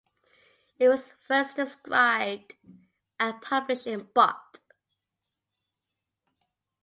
It 0.79 0.89
was 0.89 1.13
first 1.27 1.57
described 1.57 2.55
and 3.19 3.39
published 3.39 3.85
in 3.85 4.07
Bot. 4.15 4.57